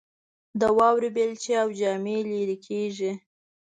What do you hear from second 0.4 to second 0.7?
د